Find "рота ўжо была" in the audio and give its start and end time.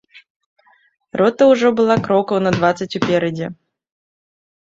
1.21-1.97